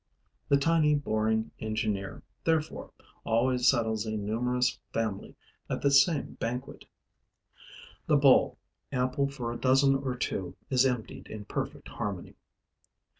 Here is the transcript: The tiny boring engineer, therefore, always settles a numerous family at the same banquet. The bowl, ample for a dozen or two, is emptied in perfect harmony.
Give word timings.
The 0.49 0.57
tiny 0.57 0.95
boring 0.95 1.51
engineer, 1.59 2.23
therefore, 2.43 2.89
always 3.23 3.69
settles 3.69 4.03
a 4.07 4.17
numerous 4.17 4.79
family 4.91 5.35
at 5.69 5.83
the 5.83 5.91
same 5.91 6.33
banquet. 6.39 6.85
The 8.07 8.17
bowl, 8.17 8.57
ample 8.91 9.29
for 9.29 9.51
a 9.51 9.57
dozen 9.59 9.93
or 9.93 10.15
two, 10.15 10.55
is 10.71 10.87
emptied 10.87 11.27
in 11.27 11.45
perfect 11.45 11.87
harmony. 11.87 12.33